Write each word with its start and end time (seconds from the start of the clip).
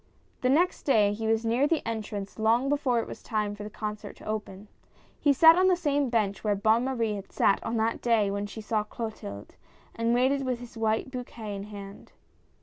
The 0.41 0.49
next 0.49 0.81
day 0.81 1.13
he 1.13 1.27
was 1.27 1.45
near 1.45 1.67
the 1.67 1.87
entrance 1.87 2.39
long 2.39 2.69
before 2.69 2.99
it 2.99 3.07
was 3.07 3.21
time 3.21 3.53
for 3.53 3.61
the 3.63 3.69
concert 3.69 4.15
to 4.15 4.25
open. 4.25 4.67
He 5.19 5.31
sat 5.31 5.55
on 5.55 5.67
the 5.67 5.75
same 5.75 6.09
bench 6.09 6.43
where 6.43 6.55
Bonne 6.55 6.85
Marie 6.85 7.13
had 7.13 7.31
sat 7.31 7.63
on 7.63 7.77
that 7.77 8.01
day 8.01 8.31
when 8.31 8.47
she 8.47 8.61
saw 8.61 8.83
Clotilde, 8.83 9.53
and 9.95 10.15
waited 10.15 10.43
with 10.43 10.57
his 10.59 10.75
white 10.75 11.11
bouquet 11.11 11.55
in 11.55 11.65
his 11.65 11.71
hand. 11.73 12.13